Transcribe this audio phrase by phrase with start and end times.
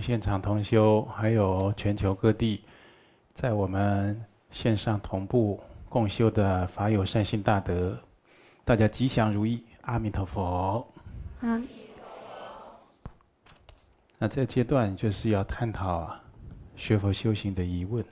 [0.00, 2.64] 现场同修，还有全球各地，
[3.34, 7.98] 在我们线上同步共修的法友善心大德，
[8.64, 10.86] 大家吉祥如意，阿弥陀佛。
[11.40, 13.10] 阿弥陀佛。
[14.18, 16.14] 那这阶段就是要探讨
[16.76, 18.04] 学佛修行的疑问，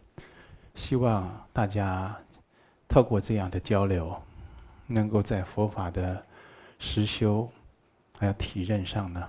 [0.75, 2.17] 希望大家
[2.89, 4.15] 透过这样的交流，
[4.87, 6.25] 能够在佛法的
[6.79, 7.49] 实修
[8.19, 9.27] 还有体认上呢。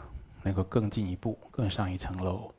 [0.50, 2.50] 能够更进一步，更上一层楼。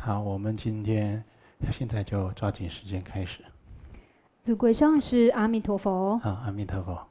[0.00, 1.22] 好，我们今天
[1.70, 3.40] 现在就抓紧时间开始。
[4.42, 6.16] 祖贵上师，阿弥陀佛。
[6.18, 7.06] 好，阿弥陀佛。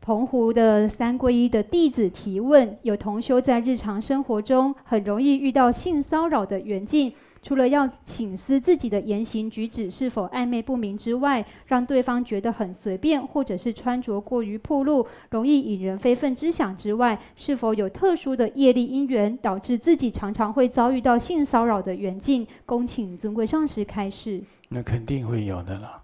[0.00, 7.14] 澎湖的三皈依的弟子提问：有同修在日常生活中很容易遇到性骚扰的缘境。
[7.44, 22.46] 除了要省思自己的言行举止是否暧昧不明之外，让对方觉得很随便，或者是穿着过于暴露，容易引人非分之想之外，是否有特殊的业力因缘，导致自己常常会遭遇到性骚扰的缘境？
[22.64, 24.42] 恭请尊贵上师开示。
[24.70, 26.02] 那肯定会有的了。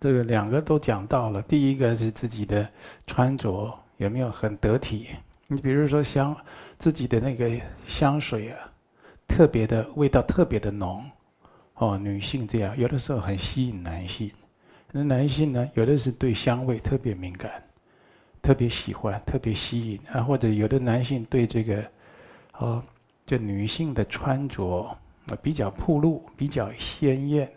[0.00, 2.68] 这个两个都讲到了，第一个是自己的
[3.06, 5.06] 穿着有没有很得体？
[5.46, 6.36] 你比如说香，
[6.78, 7.48] 自己的那个
[7.86, 8.67] 香水啊。
[9.28, 11.04] 特别的味道特别的浓，
[11.74, 14.28] 哦，女性这样有的时候很吸引男性，
[14.90, 17.62] 那男性呢，有的是对香味特别敏感，
[18.42, 21.84] 特别喜欢，特别吸引啊，或者有的男性对这个，
[22.58, 22.82] 哦，
[23.24, 24.80] 就女性的穿着
[25.26, 27.48] 啊比较暴露，比较鲜艳，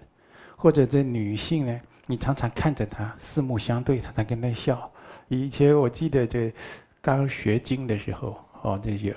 [0.56, 4.92] 或者这女性呢，你常常看着她四目相对，常常跟她笑。
[5.30, 6.54] 以前我记得这
[7.02, 9.16] 刚学经的时候，哦，这有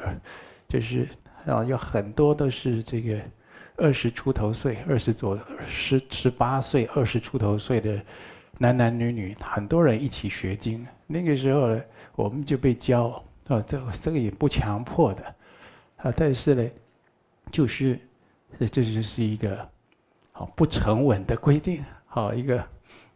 [0.67, 1.07] 就是。
[1.47, 3.21] 啊，有很多都是这个
[3.77, 8.01] 二十出头岁、二十左十十八岁、二十出头岁的
[8.59, 10.87] 男男女女，很多人一起学经。
[11.07, 11.83] 那个时候呢，
[12.17, 15.23] 我们就被教啊，这这个也不强迫的
[15.97, 16.71] 啊，但是呢，
[17.51, 17.99] 就是
[18.59, 19.69] 这就是一个
[20.33, 22.67] 好不成文的规定，好一个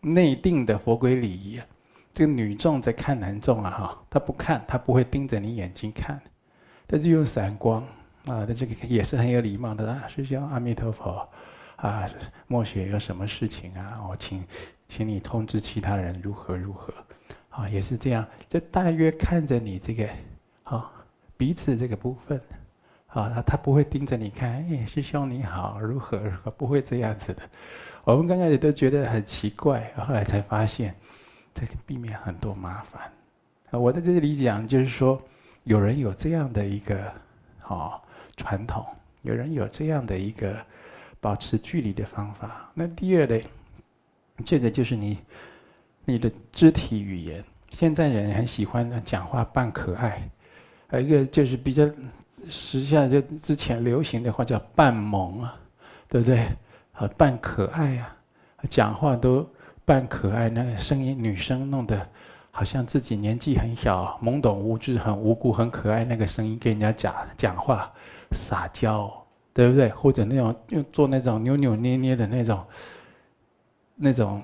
[0.01, 1.61] 内定的佛规礼仪。
[2.13, 6.21] 这个女众在看男众啊，哈，他不看，他不会盯着你眼睛看，
[6.87, 7.87] 他就用散光。
[8.29, 11.27] 啊，那这个也是很有礼貌的啊，师兄阿弥陀佛，
[11.77, 12.09] 啊，
[12.47, 13.99] 末学有什么事情啊？
[14.09, 14.45] 我请，
[14.87, 16.93] 请你通知其他人如何如何，
[17.49, 20.07] 啊，也是这样，就大约看着你这个，
[20.65, 20.91] 啊，
[21.39, 22.39] 彼此这个部分，
[23.07, 27.43] 啊，他他不会盯着你看，哎，师兄你好，如何如何，不会这样子的。
[28.05, 30.95] 我们刚开始都觉得很奇怪，后来才发现，
[31.55, 33.11] 这个避免很多麻烦。
[33.71, 35.19] 我在这里讲就是说，
[35.65, 37.11] 有人有这样的一个，
[37.63, 37.99] 啊。
[38.39, 38.87] 传统
[39.23, 40.57] 有人有这样的一个
[41.21, 42.71] 保持距离的方法。
[42.73, 43.45] 那第二类，
[44.45, 45.19] 这个就是你
[46.05, 47.45] 你的肢体语言。
[47.71, 50.23] 现在人很喜欢讲话扮可爱，
[50.89, 51.85] 还有一个就是比较
[52.49, 55.55] 时下就之前流行的话叫扮萌啊，
[56.09, 56.47] 对不对？
[56.93, 58.17] 啊，扮可爱啊，
[58.71, 59.49] 讲话都
[59.85, 62.09] 扮可爱，那个声音女生弄得
[62.51, 67.93] 好像自己年纪很小，懵懂无知，很无辜，很可爱，那个声音跟人家讲讲话。
[68.33, 69.11] 撒娇，
[69.53, 69.89] 对不对？
[69.91, 72.67] 或者那种用做那种扭扭捏捏的那种，
[73.97, 74.43] 那种，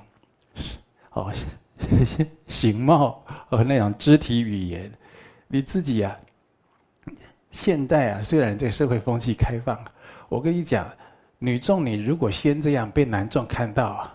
[1.13, 1.33] 哦，
[2.47, 4.91] 形貌和那种肢体语言，
[5.49, 6.19] 你自己、啊，
[7.51, 9.79] 现代啊，虽然这个社会风气开放，
[10.29, 10.91] 我跟你讲，
[11.39, 14.15] 女众你如果先这样被男众看到啊，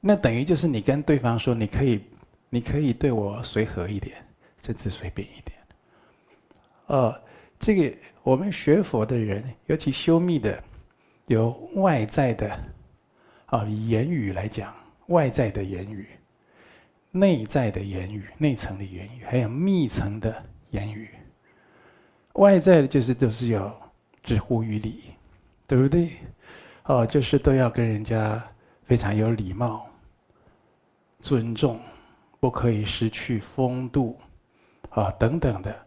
[0.00, 2.04] 那等于就是你跟对方说，你可以，
[2.50, 4.16] 你可以对我随和一点，
[4.60, 5.56] 甚至随便一点，
[6.86, 7.28] 呃。
[7.60, 7.98] 这个
[8.28, 10.62] 我们学佛的人，尤其修密的，
[11.28, 12.60] 有外在的，
[13.46, 14.74] 啊，以言语来讲，
[15.06, 16.06] 外在的言语，
[17.10, 21.08] 内在的言语，内层的言语，还有密层的言语。
[22.34, 23.74] 外在的就是都是要
[24.22, 25.04] 知乎于礼，
[25.66, 26.10] 对不对？
[26.84, 28.46] 哦，就是都要跟人家
[28.84, 29.86] 非常有礼貌、
[31.20, 31.80] 尊重，
[32.40, 34.18] 不可以失去风度，
[34.90, 35.86] 啊，等等的。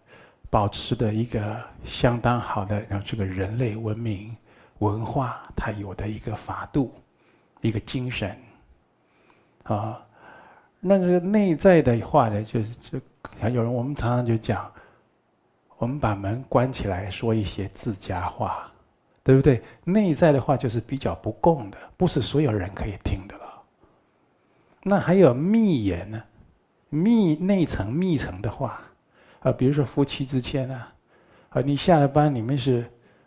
[0.52, 4.36] 保持的一个相当好的，让这个人类文明
[4.80, 6.94] 文化它有的一个法度，
[7.62, 8.38] 一个精神，
[9.64, 10.06] 啊，
[10.82, 13.02] 那这个内在的话呢，就是就
[13.40, 14.70] 还有人，我们常常就讲，
[15.78, 18.70] 我们把门关起来说一些自家话，
[19.24, 19.64] 对不对？
[19.86, 23.64] 内在的话就是比较不共的，不是所有人可以听的了。
[24.84, 26.22] 那还有密言呢，
[26.90, 28.82] 密内层密层的话。
[29.42, 30.94] 啊，比如说夫妻之间啊，
[31.50, 32.86] 啊，你下了班，你们是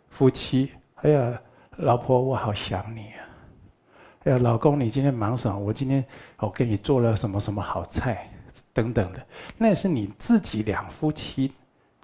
[0.09, 1.41] 夫妻，哎呀，
[1.77, 3.23] 老婆，我好想你啊，
[4.23, 5.59] 哎呀，老公，你今天忙什么？
[5.59, 6.03] 我今天
[6.37, 8.29] 我给你做了什么什么好菜，
[8.73, 9.25] 等等的，
[9.57, 11.51] 那是你自己两夫妻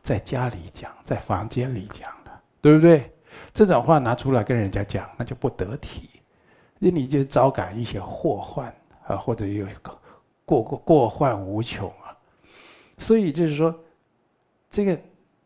[0.02, 2.32] 在家里讲，在房间里讲的，
[2.62, 3.12] 对不对？
[3.54, 6.10] 这种话拿出来跟人家讲，那就不得体，
[6.80, 8.68] 那你就招感一些祸患
[9.08, 9.98] 啊，或者有一个
[10.44, 12.12] 过过过患无穷啊。
[12.98, 13.74] 所以就是说，
[14.72, 14.98] 这个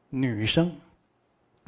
[0.09, 0.71] 女生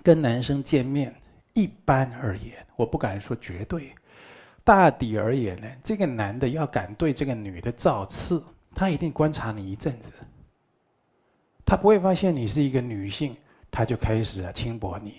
[0.04, 1.14] 跟男生见面，
[1.54, 3.96] 一般而言，我不敢说绝对，
[4.64, 8.42] 大抵而言呢，这个男的要敢对这个女的造次，
[8.76, 10.12] 他一定观察你一阵子，
[11.66, 13.36] 他不会发现你是一个女性，
[13.72, 15.16] 他就开始啊轻薄你，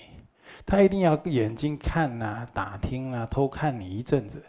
[0.64, 4.40] 他一定要眼睛看呐、打听啊、偷看你一阵子，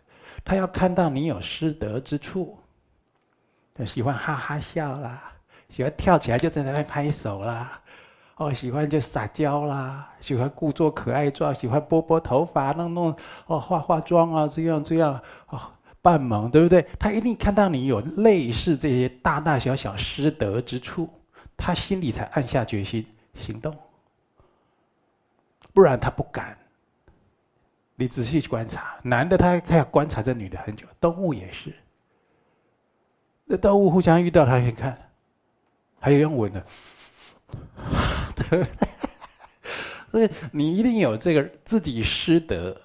[0.46, 2.56] 他要看到你有失德之处，
[3.74, 5.29] 他喜欢哈哈笑啦。
[5.70, 7.80] 喜欢跳起来就在那边拍手啦，
[8.38, 15.62] 哦，喜欢就撒娇啦，喜欢故作可爱状，喜欢拨拨头发，弄弄哦，化化妆啊，这样这样哦，
[16.02, 16.86] 扮萌，对不对？
[17.00, 21.10] 他一定看到你有类似这些大大小小失德之处，
[21.56, 23.06] 他心里才暗下决心
[23.36, 23.76] 行动，
[25.74, 26.58] 不然他不敢。
[27.96, 31.76] 你仔细去观察，男的他他要观察这女的很久，动物也是，
[33.44, 34.98] 那动物互相遇到，他可以看。
[36.00, 36.66] 还有用闻的，
[38.50, 38.66] 对，
[40.12, 42.76] 所以你一定有这个自己失德，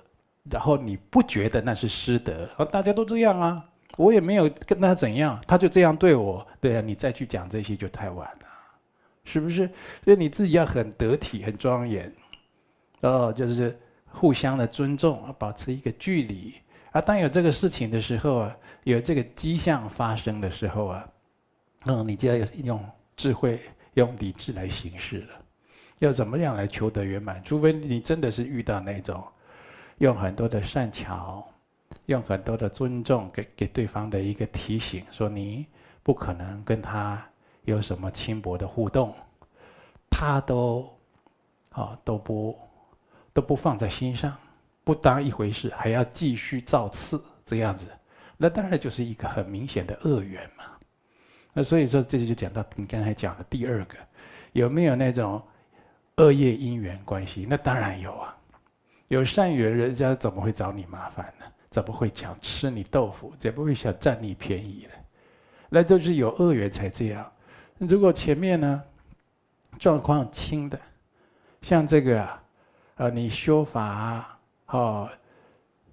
[0.51, 3.65] 然后你不觉得那是失德，啊大家都这样啊，
[3.97, 8.47] 我也没有跟他怎样，他就这样对我，对啊，你再去讲这些就太晚了，
[9.25, 9.71] 是不是？
[10.05, 12.13] 所以你自己要很得体、很庄严，
[13.01, 13.79] 哦就是
[14.09, 16.55] 互相的尊重，保持一个距离
[16.91, 17.01] 啊。
[17.01, 21.09] 当有这个事情的时候啊，有这个迹象发生的时候啊，
[21.87, 22.85] 嗯，你就要用。
[23.17, 23.61] 智慧
[23.95, 25.29] 用理智来行事了，
[26.01, 27.43] 要怎么样来求得圆满？
[27.45, 29.23] 除非你真的是遇到那种，
[29.99, 31.47] 用很多的善巧，
[32.07, 35.67] 用很多的尊重给给对方的一个提醒，说你
[36.03, 37.25] 不可能跟他
[37.65, 39.15] 有什么轻薄的互动，
[40.11, 40.93] 他都，
[41.71, 42.59] 啊都不
[43.33, 44.37] 都不放在心上，
[44.83, 47.87] 不当一回事，还要继续造次这样子，
[48.37, 50.65] 那当然就是一个很明显的恶缘嘛。
[51.56, 53.97] 那所以说，这就讲到你刚才讲的第二个，
[54.53, 55.41] 有没有那种
[56.17, 57.47] 恶业因缘关系？
[57.49, 58.37] 那当然有啊，
[59.06, 61.47] 有善缘，人家怎么会找你麻烦呢？
[61.71, 63.33] 怎么会想吃你豆腐？
[63.39, 64.95] 怎么会想占你便宜呢？
[65.69, 67.33] 那就是有恶缘才这样。
[67.79, 68.83] 如果前面呢，
[69.79, 70.77] 状况轻的，
[71.62, 72.43] 像这个啊，
[72.97, 75.09] 啊，你修法啊，哦，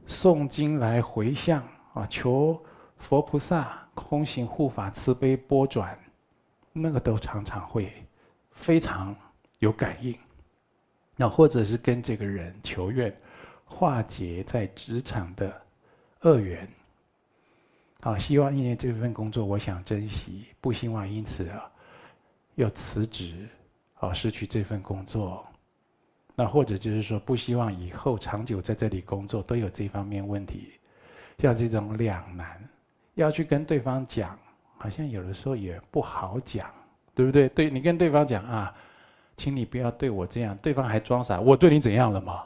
[0.08, 1.62] 诵经来回向
[1.94, 2.60] 啊，求
[2.98, 3.78] 佛菩萨。
[4.04, 5.98] 空行护法慈悲波转，
[6.74, 7.92] 那个都常常会
[8.52, 9.16] 非常
[9.60, 10.14] 有感应。
[11.16, 13.16] 那或者是跟这个人求愿，
[13.66, 15.62] 化解在职场的
[16.22, 16.68] 恶缘。
[18.02, 21.72] 啊，希望因为这份工作我想珍惜，不希望因此啊
[22.56, 23.48] 要辞职，
[23.96, 25.46] 啊失去这份工作。
[26.36, 30.74] 那或者就是说不希望以后长久在这里工作都有这方面问题，
[31.38, 32.68] 像这种两难。
[33.16, 34.38] 要去跟对方讲，
[34.78, 36.70] 好像有的时候也不好讲，
[37.14, 37.50] 对不对？
[37.50, 38.74] 对，你跟对方讲啊，
[39.36, 42.44] 请你不要对我这样，对方还装傻，我对你怎样了吗？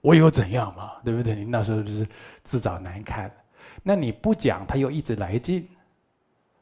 [0.00, 0.92] 我有怎样吗？
[1.04, 1.34] 对不对？
[1.34, 2.06] 你那时候不是
[2.44, 3.30] 自找难堪。
[3.82, 5.68] 那你不讲，他又一直来劲，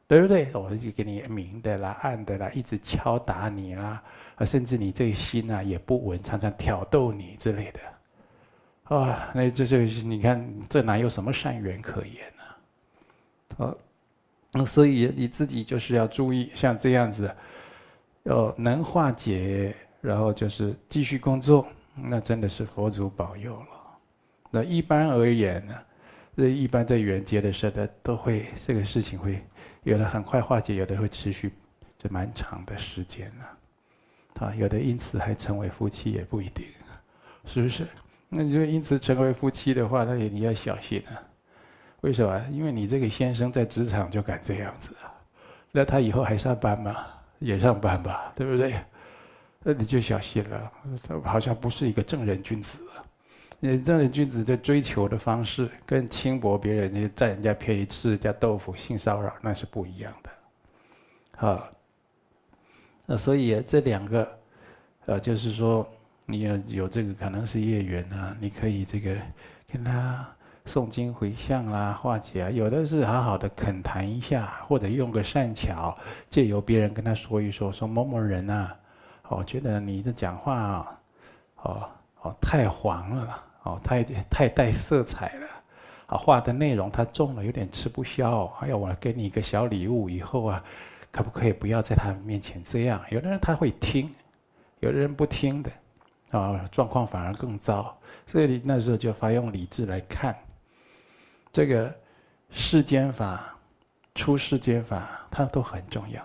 [0.07, 0.51] 对不对？
[0.55, 4.03] 我就给你明的啦、暗的啦，一直敲打你啦，
[4.37, 12.25] 啊，甚至你这心啊也不稳，常常挑逗你之类的，啊，那这就是你看，这哪有什么善缘可言？
[13.57, 13.77] 哦，
[14.53, 17.35] 那所以你自己就是要注意，像这样子，
[18.25, 23.67] 要能化解，然后就是继续工作，那真的是佛祖保佑了。
[24.51, 25.75] 那一般而言呢，
[26.37, 29.43] 这一般在缘结的时候，都会这个事情会
[29.85, 31.53] 有的很快化解，有的会持续
[31.99, 33.45] 这蛮长的时间呢。
[34.45, 36.67] 啊，有的因此还成为夫妻也不一定，
[37.47, 37.87] 是不是？
[38.29, 41.23] 那你就因此成为夫妻的话，那也你要小心啊。
[42.07, 42.41] 为什么？
[42.53, 45.11] 因为你这个先生在职场就敢这样子啊，
[45.73, 47.05] 那他以后还上班吗？
[47.41, 48.77] 也上班吧，对不对？
[49.65, 50.73] 那你就小心了，
[51.03, 53.03] 他好像不是一个正人君子啊。
[53.59, 60.31] 你正人君子在追求的方式，跟轻薄别人、你占人家便宜、吃人家豆腐、性骚扰，那是不一样的。
[61.37, 61.69] 好，
[63.05, 64.39] 那所以这两个，
[65.07, 65.85] 呃，就是说
[66.25, 69.17] 你要有这个可能是业缘啊，你可以这个
[69.73, 70.25] 跟他。
[70.67, 75.97] 诵经回向啦，化解啊，有的是好好的恳谈一下，或者用个善巧，
[76.29, 78.77] 借由别人跟他说一说，说某某人啊，
[79.29, 81.01] 我觉得你的讲话啊，
[81.63, 81.89] 哦
[82.23, 85.47] 哦太黄了，哦太太带色彩了，
[86.07, 88.53] 啊话的内容太重了，有点吃不消。
[88.61, 90.63] 哎呀，我给你一个小礼物，以后啊，
[91.13, 93.01] 可不可以不要在他面前这样？
[93.11, 94.13] 有的人他会听，
[94.81, 95.71] 有的人不听的，
[96.33, 97.97] 啊，状况反而更糟。
[98.27, 100.37] 所以那时候就发用理智来看，
[101.57, 101.91] 这个
[102.51, 103.57] 世间法、
[104.15, 106.23] 出世间法，它都很重要。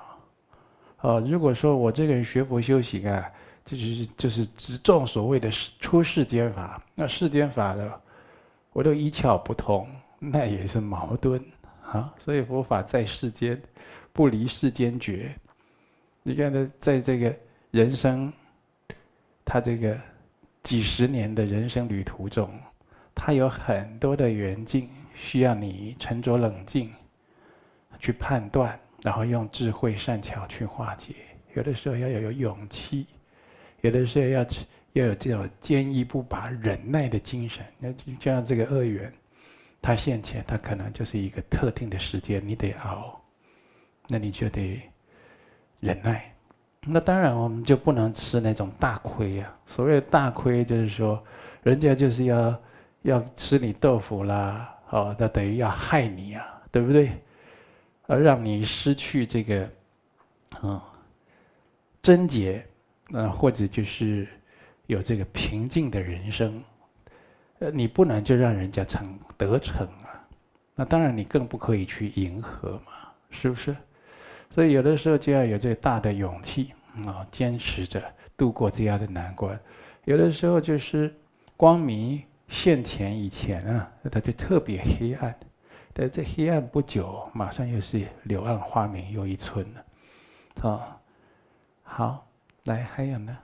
[1.00, 3.31] 哦，如果说我这个人学佛修行啊，
[3.63, 8.01] 就是就是只重所谓的出世间法，那世间法的
[8.73, 9.88] 我都一窍不通，
[10.19, 11.41] 那也是矛盾
[11.81, 12.13] 啊。
[12.19, 13.57] 所以佛法在世间，
[14.11, 15.33] 不离世间觉。
[16.23, 17.33] 你看他在这个
[17.71, 18.33] 人生，
[19.45, 19.97] 他这个
[20.61, 22.51] 几十年的人生旅途中，
[23.15, 26.93] 他有很多的缘境，需要你沉着冷静
[27.99, 28.79] 去判断。
[29.03, 31.15] 然后用智慧善巧去化解，
[31.55, 33.07] 有的时候要有勇气，
[33.81, 34.45] 有的时候要
[34.93, 37.65] 要有这种坚毅不拔、忍耐的精神。
[37.79, 39.11] 那就像这个恶缘，
[39.81, 43.19] 它现前，它可能就是一个特定的时间，你得熬，
[44.07, 44.79] 那你就得
[45.79, 46.31] 忍耐。
[46.81, 49.51] 那当然，我们就不能吃那种大亏呀。
[49.65, 51.23] 所谓的大亏，就是说，
[51.63, 52.61] 人家就是要
[53.01, 57.12] 要吃你豆腐啦，哦，那等于要害你呀，对不对？
[58.07, 59.69] 而让你失去这个，
[60.62, 60.79] 嗯，
[62.01, 62.65] 贞洁，
[63.13, 64.27] 呃，或者就是
[64.88, 66.62] 有这个平静的人生，
[67.60, 70.27] 呃，你不能就让人家成得逞啊。
[70.75, 72.91] 那当然，你更不可以去迎合嘛，
[73.29, 73.75] 是不是？
[74.53, 76.74] 所以有的时候就要有这大的勇气
[77.05, 78.03] 啊，坚持着
[78.36, 79.57] 度过这样的难关。
[80.03, 81.15] 有的时候就是
[81.55, 82.21] 光明
[82.51, 85.34] 现前以前啊，它就特别黑暗。
[85.93, 89.86] 但这黑暗不久，马上又是柳暗花明又一村了，
[90.62, 90.81] 哦，
[91.81, 92.27] 好，
[92.65, 93.38] 来还有呢？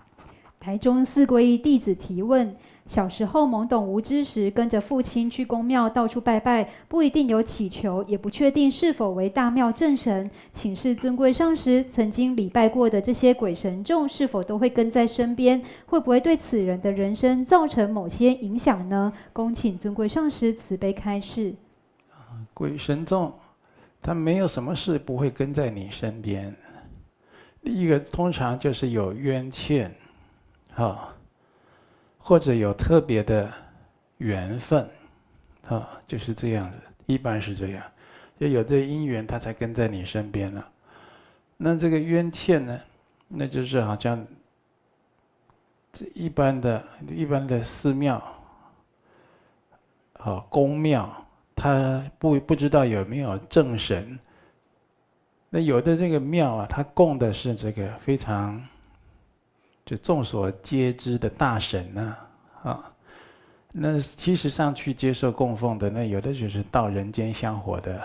[0.60, 2.56] 台中四皈依弟子提问：
[2.88, 10.32] 小时候懵懂无知时，跟着父亲去公庙到处拜拜，不一定有祈求，也不确定是否为大庙正神。
[10.53, 15.62] 请示尊贵上师，曾经礼拜过的这些鬼神众，是否都会跟在身边？
[15.86, 19.12] 会不会对此人的人生造成某些影响呢？
[19.34, 21.53] 恭请尊贵上师慈悲开示。
[22.53, 23.34] 鬼神众，
[24.01, 26.56] 他没有什么事不会跟在你身边。
[27.62, 29.94] 第一个，通常就是有冤欠，
[30.75, 31.13] 啊，
[32.27, 33.50] 或者有特别的
[34.17, 34.86] 缘分，
[35.65, 36.77] 啊，就是这样子。
[37.05, 37.81] 一般是这样，
[38.38, 40.69] 就有这因缘，他才跟在你身边了。
[41.55, 42.77] 那这个冤欠呢，
[43.29, 44.27] 那就是好像
[45.93, 48.22] 这一般的、一般的寺庙，
[50.19, 51.10] 好宫庙。
[51.55, 54.19] 他不不知道有没有正神。
[55.50, 58.62] 那有的这个庙啊，他供的是这个非常
[59.88, 62.17] 就众所皆知的大神呢，
[62.62, 62.94] 啊，
[63.72, 68.03] 那其实上去接受供奉的，那有的就是到人间香火的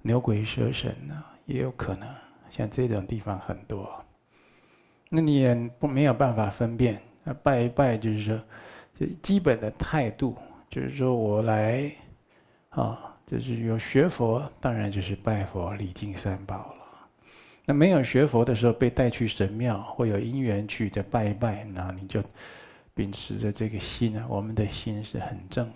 [0.00, 2.08] 牛鬼蛇神呢，也有可能。
[2.48, 3.92] 像这种地方很多，
[5.08, 7.02] 那你也不没有办法分辨。
[7.24, 8.40] 那拜一拜就是说，
[8.94, 10.36] 就基本的态度，
[10.70, 11.90] 就是说我来。
[12.70, 16.85] 啊、就是有学佛，当然就是拜佛礼敬三宝了。
[17.68, 22.22] 那没有学佛的时候，被带去神庙，会有因缘去再拜一拜，那你就
[22.94, 25.68] 秉持着这个心啊，我们的心是很正，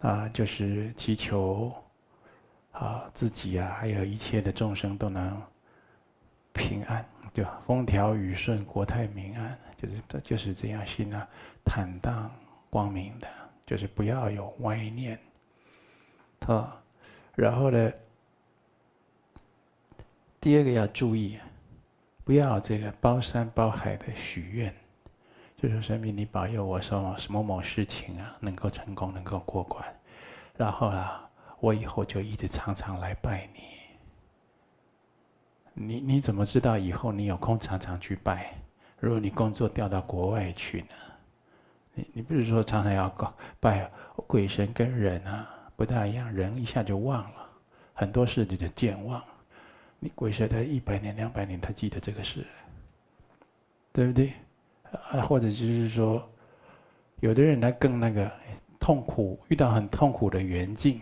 [0.00, 1.72] 啊，就是祈求
[2.72, 5.40] 啊自己啊，还有一切的众生都能
[6.52, 11.24] 平安，对吧风调雨顺，国泰民安，就是就是这样心啊，
[11.64, 12.28] 坦荡
[12.68, 13.28] 光明的，
[13.64, 15.16] 就是不要有歪念。
[16.46, 16.82] 啊，
[17.36, 17.92] 然后呢，
[20.44, 21.38] 第二个要注意，
[22.22, 24.74] 不要这个包山包海的许愿，
[25.56, 29.82] 就说神明你保佑我说什么某事情啊能够成功能够过关，
[30.54, 31.26] 然后啊
[31.60, 33.60] 我以后就一直常常来拜你。
[35.72, 38.52] 你你怎么知道以后你有空常常去拜？
[39.00, 40.94] 如果你工作调到国外去呢？
[41.94, 43.90] 你你不是说常常要搞拜
[44.26, 45.48] 鬼神跟人啊？
[45.74, 47.48] 不大一样，人一下就忘了，
[47.94, 49.24] 很多事就叫健忘。
[49.98, 52.44] 你鬼神他一百年、两百年，他记得这个事，
[53.92, 54.32] 对不对？
[55.10, 56.28] 啊，或者就是说，
[57.20, 58.30] 有的人他更那个
[58.78, 61.00] 痛苦，遇到很痛苦的缘境，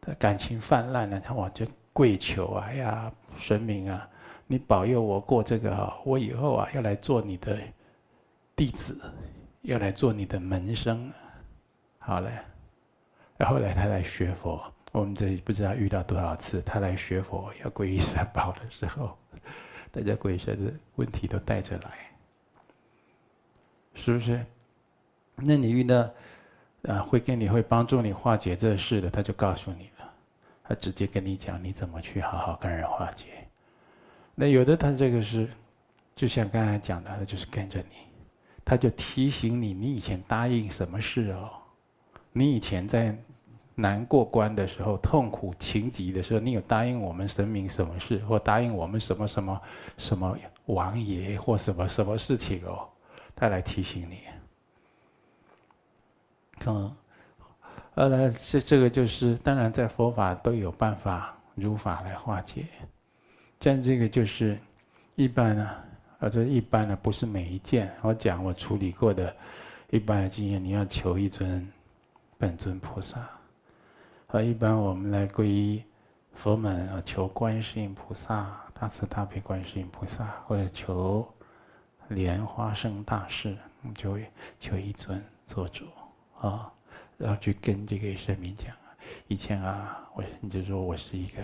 [0.00, 4.08] 他感情泛滥了，他往就跪求啊，哎呀，神明啊，
[4.46, 7.58] 你保佑我过这个啊，我以后啊要来做你的
[8.56, 8.96] 弟子，
[9.62, 11.12] 要来做你的门生，
[11.98, 12.30] 好嘞。
[13.36, 14.62] 然后来他来学佛，
[14.94, 19.18] 我们这里不知道遇到多少次，他来学佛要皈依三宝的时候，
[19.90, 21.90] 大家鬼神的问题都带着来，
[23.92, 24.46] 是不是？
[25.34, 26.08] 那你遇到
[26.84, 30.08] 啊会跟你会帮助你化解这事的，他就告诉你了，
[30.62, 33.48] 他直接跟你讲你怎么去好好跟人化解。
[34.36, 35.48] 那有的他这个是，
[36.14, 37.96] 就像刚才讲的，他就是跟着你，
[38.64, 41.50] 他就提醒你，你以前答应什么事哦？
[42.30, 43.16] 你以前在
[43.74, 49.60] 难过关的时候、痛苦情急的时候，你有答应我们神明什么事，或答应我们什么什么
[49.98, 52.88] 什么王爷或什么什么事情哦？
[53.34, 54.18] 他来提醒你。
[56.66, 56.96] 嗯，
[57.94, 62.64] 呃这这个就是，当然在佛法都有办法如法来化解，
[63.58, 64.58] 但这个就是
[65.16, 65.68] 一般呢。
[66.20, 67.92] 啊，这一般呢不是每一件。
[68.00, 69.34] 我讲我处理过的，
[69.90, 71.68] 一般的经验，你要求一尊
[72.38, 73.28] 本尊菩萨。
[74.34, 75.80] 啊，一般我们来皈依
[76.32, 81.24] 佛门啊，求观世音菩萨、大慈大悲观世音菩萨，或者求
[82.08, 83.56] 莲花生大士，
[83.94, 85.84] 就会求一尊做主
[86.40, 86.68] 啊，
[87.16, 88.74] 然后去跟这个神明讲，
[89.28, 91.40] 以前啊，我你就说我是一个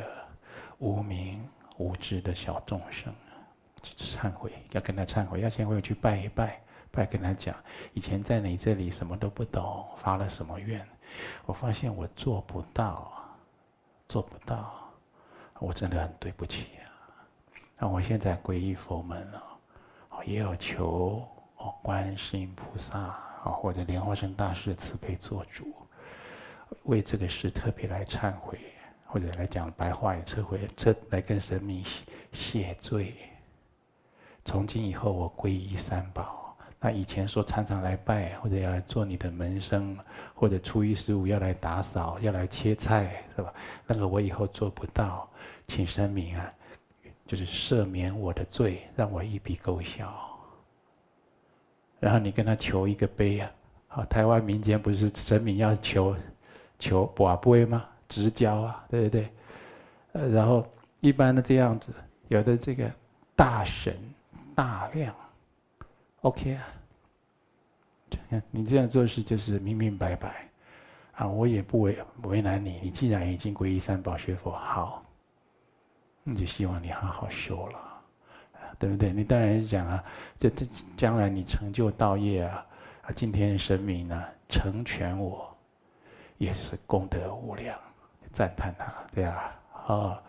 [0.78, 3.14] 无明无知的小众生。
[3.84, 7.54] 忏悔，要跟他忏悔，要先回去拜一拜，拜跟他讲，
[7.94, 10.84] 以前在你这里什么都不懂，发了什么愿，
[11.46, 13.12] 我发现我做不到，
[14.08, 14.90] 做不到，
[15.58, 16.86] 我真的很对不起啊。
[17.78, 19.42] 那我现在皈依佛门了，
[20.10, 21.26] 哦，也有求
[21.56, 25.74] 哦观世音菩萨啊，或者莲花生大师慈悲做主，
[26.84, 28.58] 为这个事特别来忏悔，
[29.06, 31.84] 或者来讲白话也忏悔，这来跟神明
[32.32, 33.16] 谢罪。
[34.44, 36.49] 从今以后，我皈依三宝。
[36.80, 39.96] 那以前说常常来拜，或者要来做你的门生，
[40.34, 43.52] 或者初一十五要来打扫，要来切菜，是吧？
[43.86, 45.28] 那个我以后做不到，
[45.68, 46.52] 请神明啊，
[47.26, 50.10] 就是赦免我的罪，让我一笔勾销。
[51.98, 53.50] 然后你跟他求一个杯啊，
[53.88, 56.16] 好，台湾民间不是神明要求
[56.78, 57.84] 求跋杯吗？
[58.08, 59.28] 直交啊，对不对？
[60.12, 60.66] 呃，然后
[61.00, 61.92] 一般的这样子，
[62.28, 62.90] 有的这个
[63.36, 63.94] 大神。
[64.52, 65.14] 大量
[66.20, 66.66] ，OK 啊？
[68.50, 70.48] 你这样做事就是明明白白
[71.12, 71.26] 啊！
[71.26, 72.80] 我也不为为难你。
[72.82, 75.04] 你既然已经皈依三宝学佛，好，
[76.22, 77.78] 那就希望你好好修了，
[78.78, 79.12] 对不对？
[79.12, 80.04] 你当然是讲啊，
[80.38, 82.66] 这这将来你成就道业啊，
[83.02, 85.56] 啊，今天神明呢成全我，
[86.38, 87.78] 也是功德无量，
[88.32, 89.52] 赞叹他，对啊，
[89.86, 90.22] 啊，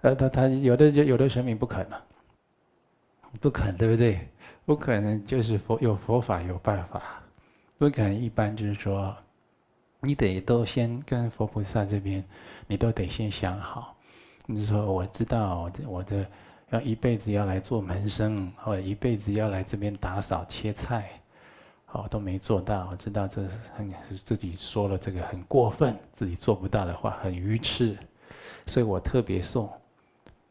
[0.00, 2.00] 呃，他他有的就有的神明不可能。
[3.40, 4.28] 不肯，对不对？
[4.64, 7.02] 不可能，就是佛有佛法有办法。
[7.78, 9.16] 不可能，一般就是说，
[10.00, 12.24] 你得都先跟佛菩萨这边，
[12.66, 13.96] 你都得先想好。
[14.46, 16.26] 你说我知道，我我的
[16.70, 21.10] 要一辈子要来做门生，或者一辈子要来这边打扫切菜，
[21.86, 22.88] 好都没做到。
[22.90, 23.42] 我知道这
[23.74, 23.92] 很
[24.24, 27.96] 自己说了这个很过分，自己做不到的话很愚痴，
[28.66, 29.70] 所以我特别送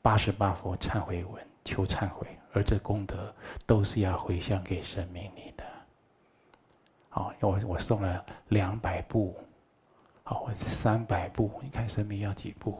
[0.01, 2.27] 八十八佛忏悔文，求忏悔。
[2.51, 3.33] 而这功德
[3.65, 5.63] 都是要回向给神明你的。
[7.09, 9.35] 好，我我送了两百部，
[10.23, 12.79] 好，或者三百部，你看神明要几部？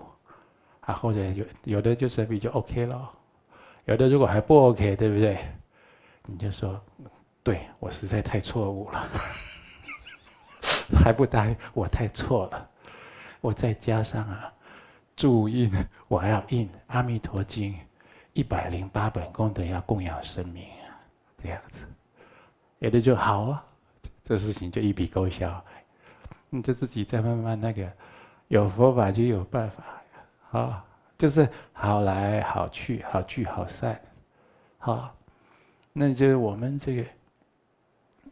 [0.82, 3.12] 啊，或者有有的就神明就 OK 了，
[3.86, 5.38] 有的如果还不 OK，对不对？
[6.26, 6.80] 你就说，
[7.44, 9.08] 对我实在太错误了，
[11.04, 12.70] 还不答应，我太错了，
[13.42, 14.54] 我再加上啊，
[15.16, 15.72] 注印，
[16.08, 17.74] 我还要印《阿弥陀经》。
[18.34, 20.96] 一百零八本功德要供养神明啊，
[21.44, 21.84] 这样子，
[22.80, 23.66] 有的就好啊，
[24.24, 25.64] 这事情就一笔勾销。
[26.52, 27.88] 你就自己再慢慢那个，
[28.48, 29.84] 有佛法就有办法，
[30.58, 34.02] 啊，就是好来好去，好聚好散，
[34.80, 35.16] 好，
[35.94, 37.06] 那就是我们这个，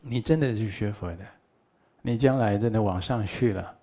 [0.02, 1.26] 你真的是学佛的，
[2.02, 3.78] 你将来真的往上去了，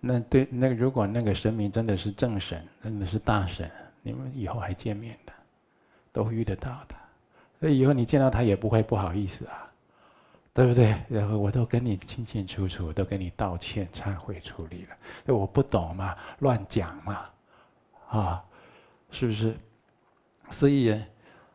[0.00, 3.70] 那对那如果那个神明真的是正神，真的是大神，
[4.02, 5.32] 你们以后还见面的。
[6.12, 6.94] 都遇得到的，
[7.60, 9.70] 所以以后你见到他也不会不好意思啊，
[10.52, 10.96] 对不对？
[11.08, 14.96] 然后我都跟你清清楚楚，都跟你道歉、忏悔、处理了。
[15.26, 17.20] 因为我不懂嘛，乱讲嘛，
[18.08, 18.44] 啊，
[19.10, 19.54] 是不是？
[20.50, 20.90] 所以，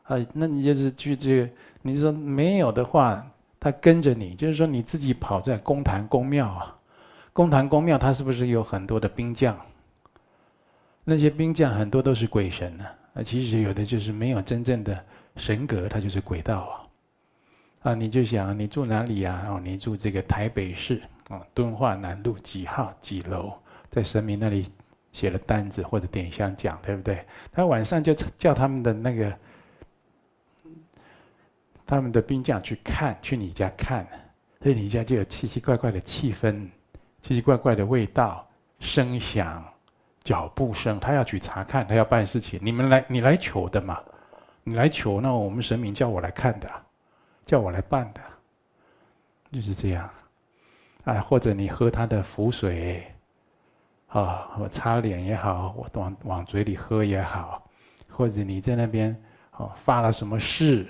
[0.03, 1.49] 啊，那你就是去这个，
[1.81, 3.25] 你说没有的话，
[3.59, 6.77] 他跟着你，就是说你自己跑在公坛公庙啊，
[7.33, 9.59] 公坛公庙，他是不是有很多的兵将？
[11.03, 16.89] 那些兵将很多都是鬼神呢、啊，其实有的就是没有真正的神格，它就是鬼道
[17.81, 17.91] 啊！
[17.91, 19.45] 啊，你就想你住哪里呀？
[19.49, 23.53] 哦，你住这个台北市啊，敦化南路几号几楼，
[23.89, 24.67] 在神明那里
[25.11, 27.23] 写了单子或者点香讲，对不对？
[27.51, 29.37] 他晚上就叫他们的那个
[31.85, 34.07] 他们的兵将去看，去你家看，
[34.61, 36.67] 所以你家就有奇奇怪怪的气氛，
[37.21, 38.47] 奇奇怪怪的味道、
[38.79, 39.63] 声响。
[40.23, 42.59] 脚步声，他要去查看，他要办事情。
[42.63, 43.99] 你们来，你来求的嘛？
[44.63, 46.69] 你来求，那我们神明叫我来看的，
[47.45, 48.21] 叫我来办的。
[49.51, 50.09] 就是这样。
[51.03, 53.05] 哎，或者你喝他的符水，
[54.07, 57.61] 啊，我擦脸也好，我往往嘴里喝也好，
[58.09, 59.13] 或者你在那边
[59.57, 60.87] 哦发了什么誓，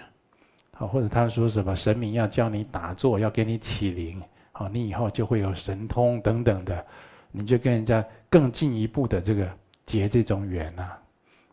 [0.77, 6.85] 啊，或者他说什么神明要教你打坐，要给你起灵，好，你以后就会有神通等等的，
[7.31, 9.47] 你就跟人家更进一步的这个
[9.85, 10.89] 结这种缘呐。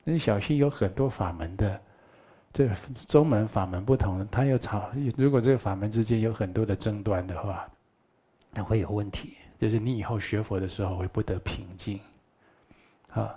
[0.03, 1.79] 那小溪有很多法门的，
[2.55, 2.67] 这
[3.07, 7.69] 宗门法门不同，他又吵，如果这个法门之间有很多的争端的话。
[8.53, 12.01] 那会有问题，就是你以后学佛的时候会不得平静，
[13.13, 13.33] 啊，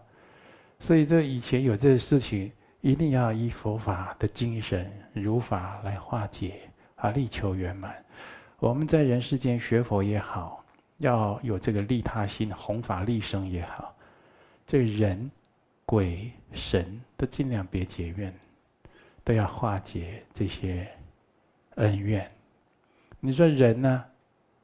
[0.79, 2.51] 所以这以前有这个事情，
[2.81, 6.61] 一定要以佛法的精神、如法来化解，
[6.95, 7.93] 啊，力求圆满。
[8.57, 10.62] 我们在人世间学佛也好，
[11.03, 13.95] 要有这个利他心、弘法利生也好，
[14.65, 15.29] 这人、
[15.85, 18.33] 鬼、神都尽量别结怨，
[19.23, 20.87] 都要化解这些
[21.75, 22.29] 恩怨。
[23.19, 24.05] 你说人呢？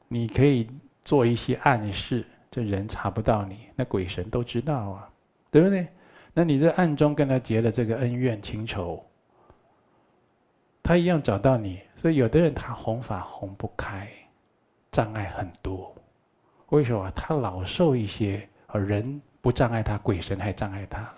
[0.07, 0.67] 你可以
[1.05, 5.09] 做一些暗示，这人查不到你，那鬼神都知道啊，
[5.51, 5.87] 对不对？
[6.33, 9.05] 那你在暗中跟他结了这个恩怨情仇，
[10.81, 11.81] 他一样找到你。
[11.95, 14.09] 所以有的人他弘法弘不开，
[14.91, 15.93] 障碍很多。
[16.69, 17.11] 为什么？
[17.11, 21.17] 他老受一些，而人不障碍他，鬼神还障碍他呢，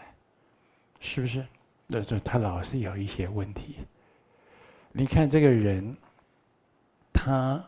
[0.99, 1.45] 是不是？
[1.87, 3.77] 那就他老是有一些问题。
[4.91, 5.95] 你看这个人，
[7.13, 7.63] 他。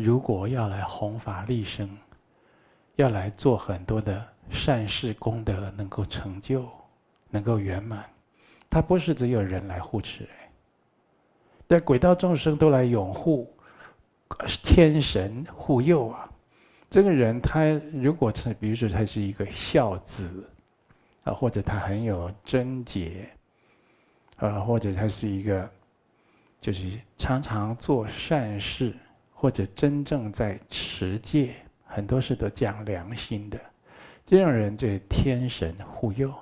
[0.00, 1.90] 如果要来弘法利生，
[2.94, 6.68] 要来做很多的善事功德，能够成就，
[7.30, 8.08] 能够圆满，
[8.70, 10.52] 他不是只有人来护持哎，
[11.66, 13.52] 但鬼道众生都来拥护，
[14.62, 16.27] 天神护佑啊。
[16.90, 20.48] 这个人他如果是，比如说他是一个孝子，
[21.24, 23.28] 啊，或者他很有贞洁，
[24.36, 25.68] 啊，或者他是一个，
[26.60, 28.94] 就是常常做善事。
[29.40, 31.54] 或者真正在持戒，
[31.86, 33.60] 很多事都讲良心的，
[34.26, 36.34] 这种人就天神护佑。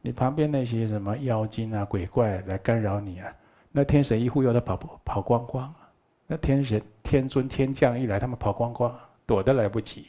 [0.00, 3.30] 你旁边那些什么妖精啊、鬼怪来干扰你啊，
[3.70, 5.74] 那天神一护佑，他跑跑光光。
[6.26, 10.08] 那天神、天尊、天将一来，他们跑光光，躲都来不及，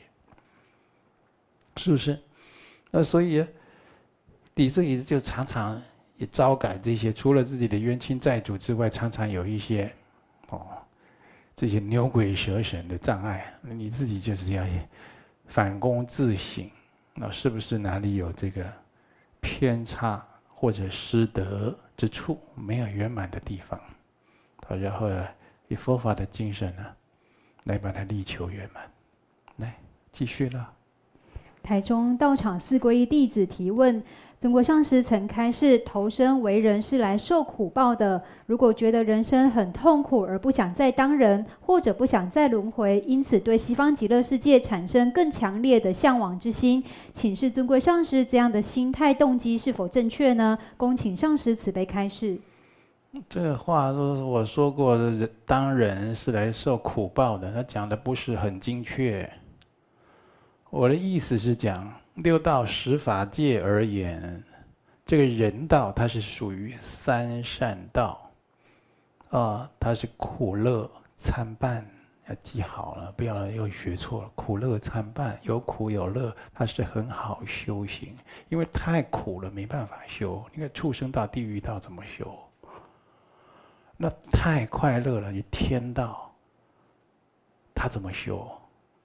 [1.78, 2.19] 是不是？
[2.91, 3.45] 那所以，
[4.54, 5.82] 你自己就常常
[6.17, 9.93] 也招感这些，除了自己的冤亲债主之外，常常有一些，
[10.49, 10.67] 哦。
[11.56, 14.65] 这些牛鬼蛇神的障碍，你自己就是要
[15.45, 16.67] 反躬自省，
[17.13, 18.65] 那是不是哪里有这个
[19.39, 23.80] 偏差或者失德之处，没有圆满的地方？
[24.67, 25.08] 好，然后
[25.67, 26.84] 以佛法的精神呢，
[27.65, 28.91] 来把它力求圆满。
[29.57, 29.75] 来，
[30.11, 30.71] 继续了。
[31.61, 34.03] 台中道场四皈依弟子提问。
[34.37, 38.21] 尊国上师曾开示，投生为人是来受苦报的。
[38.45, 50.57] 如果觉得人生很痛苦而不想再当人，或者不想再轮回，因此对西方极乐世界产生更强烈的向往之心，请示尊贵上师，这样的心态动机是否正确呢？
[50.75, 52.37] 恭请上师慈悲开示。
[53.29, 59.31] 这个话都是我说过的，人当人是来受苦报的，他讲的不是很精确。
[60.73, 61.93] 我的意思是讲。
[62.15, 64.43] 六道十法界而言，
[65.05, 68.31] 这个人道它是属于三善道，
[69.29, 71.88] 啊，它是苦乐参半，
[72.27, 74.31] 要记好了，不要又学错了。
[74.33, 78.15] 苦乐参半，有苦有乐，它是很好修行，
[78.49, 80.43] 因为太苦了没办法修。
[80.53, 82.36] 你看畜生道、地狱道怎么修？
[83.95, 86.31] 那太快乐了，你天道，
[87.75, 88.47] 他怎么修？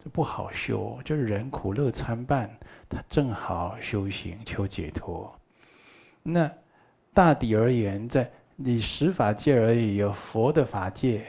[0.08, 2.50] 不好修，就是人苦乐参半，
[2.88, 5.32] 他正好修行求解脱。
[6.22, 6.50] 那
[7.14, 11.24] 大抵而言，在你十法界而已，有佛的法界，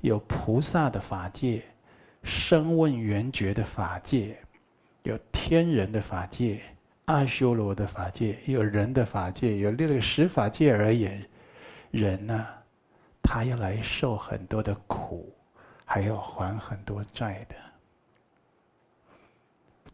[0.00, 1.62] 有菩萨的法界，
[2.22, 4.36] 声闻缘觉的法界，
[5.02, 6.60] 有天人的法界，
[7.06, 11.24] 阿修罗的法界，有人的法界，有六个十法界而言，
[11.90, 12.46] 人呢，
[13.22, 15.34] 他要来受很多的苦，
[15.84, 17.54] 还要还很多债的。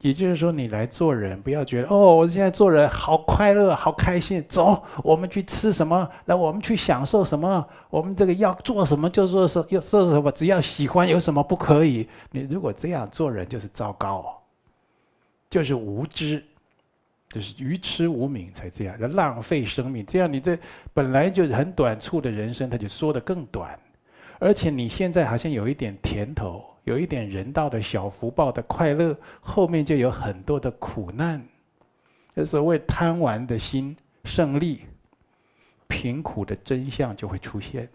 [0.05, 4.45] 也就是说，你来做人，不要觉得哦，我现在做人好快乐、好开心。
[4.47, 6.07] 走，我们去吃什么？
[6.27, 7.67] 来，我们去享受什么？
[7.89, 12.07] 我们这个要做什么就做什么，要做什么，只要喜欢，有什么不可以？
[12.33, 14.43] 你如果这样做人，就是糟糕，
[15.49, 16.45] 就是无知，
[17.31, 20.05] 就是愚痴无明才这样，要浪费生命。
[20.05, 20.59] 这样你这
[20.93, 23.79] 本来就很短促的人生，他就缩得更短，
[24.39, 26.63] 而且你现在好像有一点甜头。
[26.85, 31.43] 有一点人道的小福报的快乐，后面就有很多的苦难。
[32.35, 34.83] 这所谓贪玩的心胜利，
[35.89, 37.89] 贫苦的真相就会出现。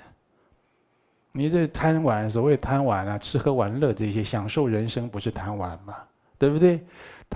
[1.32, 5.95] 你这贪玩，所谓贪玩啊，吃喝玩乐这些，享受人生不是贪玩吗？
[6.38, 6.82] 对不对？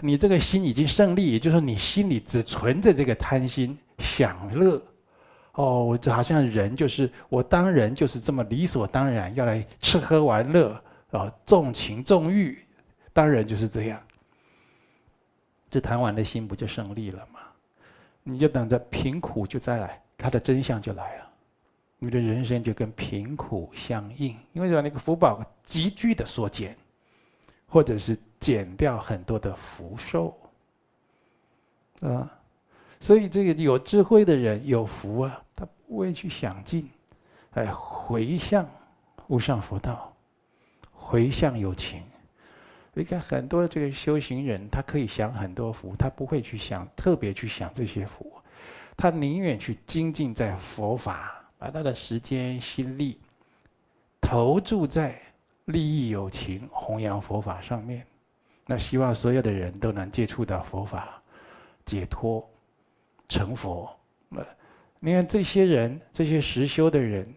[0.02, 4.82] 你这个心已经胜利，也就是说你心里只存着这个贪心享乐。
[5.52, 10.82] 哦，我这好像人就是我当人就是这么理所当然要来吃喝玩乐
[11.13, 12.63] 啊，重，情纵欲，
[13.13, 14.02] 当然就是这样。
[15.69, 17.39] 这贪玩的心不就胜利了吗？
[18.23, 21.30] 你就等着贫苦就再来，它的真相就来了。
[21.99, 26.76] 你的人生就跟贫苦相应，因为把那个福报急剧的缩减，
[27.67, 30.38] 或者是减掉很多的福寿，
[32.02, 32.30] 啊，
[32.99, 36.89] 所以这个有智慧的人有福啊，他不会去想尽，
[37.52, 38.69] 哎，回向
[39.28, 40.12] 无上佛道，
[41.04, 42.02] 回向有情。
[42.94, 48.32] 你看很多这个修行人，他可以享很多福，他不会去想特别去想这些福，
[48.96, 51.39] 他宁愿去精进在佛法。
[51.56, 53.18] 把他的时间心力
[54.20, 55.18] 投注在
[55.63, 58.06] 利益有情、弘扬佛法上面，
[58.66, 61.24] 那希望所有的人都能接触到佛法，
[61.86, 62.46] 解脱
[63.30, 63.89] 成佛。
[64.28, 64.46] 那
[65.00, 67.34] 你看这些人，这些实修的人，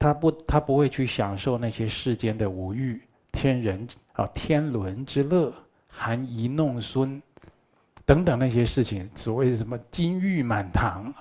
[0.00, 5.52] 他不他不会去享受那些世间的五欲、天人啊、天伦之乐、
[5.88, 7.22] 含饴弄孙
[8.06, 11.12] 等等那些事情，所谓什么金玉满堂。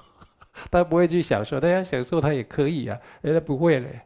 [0.70, 4.00] 他不会去享受，他要享受他也可以啊，哎，他不会嘞，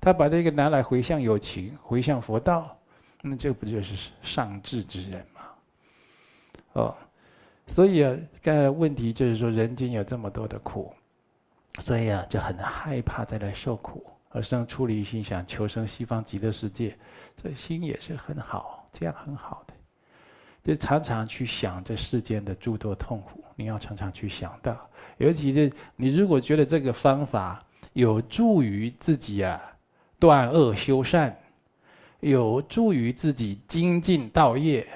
[0.00, 2.78] 他把这个拿来回向有情，回向佛道，
[3.22, 5.40] 那这不就是上智之人吗？
[6.74, 6.94] 哦，
[7.66, 10.92] 所以啊，刚才问题就是说，人间有这么多的苦，
[11.80, 16.96] 所以啊，就很害怕再来受苦，而生出离心，想求生西方极乐世界，
[17.36, 19.74] 这心也是很好，这样很好的，
[20.62, 24.76] 就常常去想这世间的诸多痛苦，你要常常去想到。
[25.18, 27.60] 尤其是你如果觉得这个方法
[27.92, 29.60] 有助于自己啊
[30.18, 31.36] 断恶修善，
[32.20, 34.86] 有助于自己精进道业，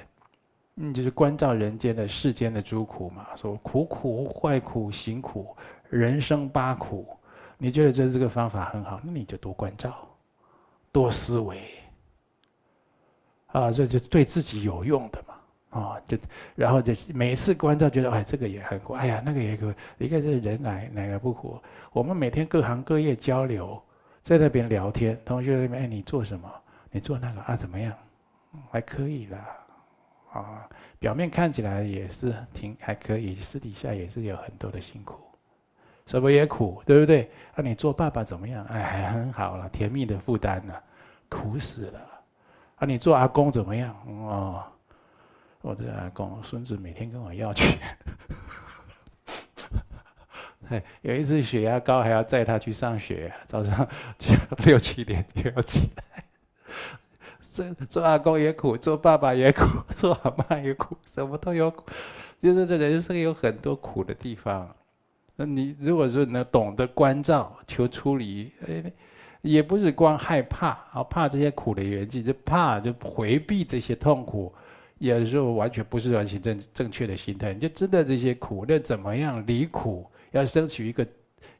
[0.73, 5.55] 你就是关照人间的世间的诸苦嘛，说苦苦坏苦行苦
[5.89, 7.07] 人生八苦，
[7.57, 10.07] 你觉得这这个方法很好，那你就多关照，
[10.91, 11.61] 多思维，
[13.47, 15.35] 啊，这就对自己有用的嘛。
[15.71, 16.17] 啊、就
[16.55, 19.71] 然后就每次关照，觉得哎，这个也很苦，哎呀，那个也苦。
[19.99, 21.61] 你看这人来哪个不苦？
[21.91, 23.79] 我们每天各行各业交流，
[24.23, 26.51] 在那边聊天，同学那边，哎，你做什么？
[26.89, 27.55] 你做那个啊？
[27.55, 27.95] 怎么样？
[28.71, 29.47] 还可以啦，
[30.33, 35.19] 啊、表面看起来也是挺还可以，私底下也是有很多的辛苦，
[36.09, 37.29] 什么也苦，对不对？
[37.53, 38.65] 啊，你做爸爸怎么样？
[38.65, 40.73] 哎，很好了，甜蜜的负担呢，
[41.29, 41.99] 苦死了。
[42.77, 43.95] 啊，你做阿公怎么样？
[44.07, 44.63] 哦。
[45.61, 47.77] 我的阿公孙子每天跟我要钱，
[51.01, 53.87] 有一次血压高，还要载他去上学，早上
[54.65, 56.23] 六七点就要起来。
[57.41, 59.65] 做 做阿公也苦，做爸爸也苦，
[59.97, 61.85] 做阿妈也苦，什么都有苦。
[62.41, 64.73] 就是这人生有很多苦的地方。
[65.41, 68.51] 那你如果说能懂得关照、求出离，
[69.41, 74.53] 也不是光害怕啊，怕这些苦的缘起，就怕就回避这些痛苦。
[74.97, 80.05] 有时候完全不是完全正正确的心态，你就知道这些苦，那怎么样离苦？
[80.31, 81.07] 要升起一个，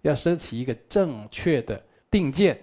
[0.01, 2.59] 要升起一个正确的定见。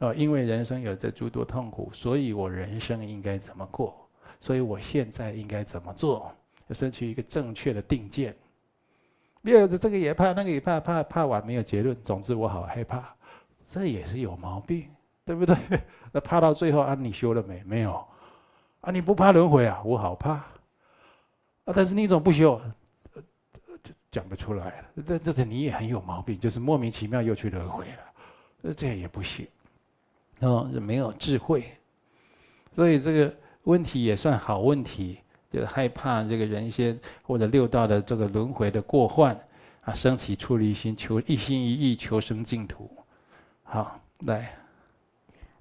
[0.00, 4.06] 哦，因为人生有着诸多痛苦，所以我人生应该怎么过？
[4.38, 6.30] 所以我现在应该怎么做？
[6.66, 8.36] 要升起一个正确的定见。
[9.42, 11.96] 没有这个也怕，那个也怕，怕怕完没有结论。
[12.02, 13.14] 总之我好害怕，
[13.66, 14.88] 这也是有毛病，
[15.24, 15.56] 对不对？
[16.12, 17.62] 那怕到最后啊，你修了没？
[17.64, 18.04] 没有。
[18.82, 19.80] 啊，你不怕轮回啊？
[19.84, 20.30] 我好怕。
[20.32, 22.60] 啊，但是你总不修，
[23.82, 25.02] 就讲不出来了。
[25.06, 27.86] 这这这你也很有毛病，就是莫名其妙又去轮回
[28.62, 29.46] 了，这也不行。
[30.40, 31.64] 哦，没有智慧，
[32.72, 39.38] 所以这个问题也算好问题，就害怕这个人间或者六道的这个轮回的过患
[39.82, 42.90] 啊，升起出离心，求一心一意求生净土。
[43.62, 44.54] 好，来。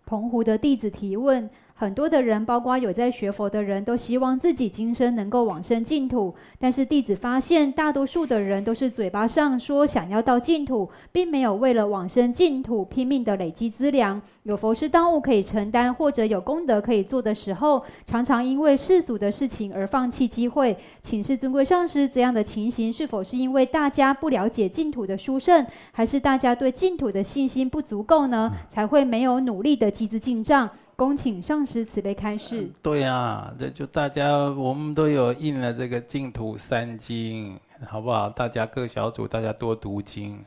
[0.05, 1.49] 澎湖的弟子提问。
[1.79, 6.35] 很多的人，包括有在学佛的人，都希望自己今生能够往生净土。
[6.59, 14.21] 但是弟子发现，大多数的人都是嘴巴上说想要到净土，并没有为了往生净土拼命的累积资粮。
[14.43, 20.75] 有佛事当务可以承担，或者有功德可以做的时候，常常因为世俗的事情而放弃机会。
[21.01, 28.51] 请示尊贵上师，这样的情形是否是因为大家不了解净土的殊胜，还是大家对净土的信心不足够呢？
[28.67, 30.69] 才会没有努力的积资进账？
[30.99, 32.63] 恭请上师慈悲开示。
[32.63, 37.57] 嗯、对、啊，这就大家我们都有印了这个净土三经，
[37.87, 38.29] 好不好？
[38.29, 40.43] 大家各小组，大家多读经。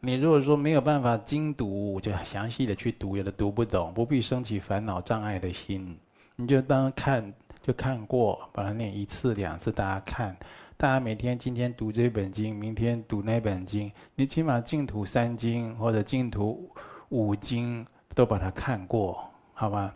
[0.00, 5.94] 你如果说没有办法精读，就详细的去读，有的读不懂，不必升起烦恼障碍的心，
[6.36, 10.34] 你就当看就看过，把它念一次两次，大家看，
[10.78, 16.70] 大家每天今天读这本经，明天读那本经，你起码净土三经或者净土
[17.10, 19.22] 五经都把它看过，
[19.54, 19.94] 好吧？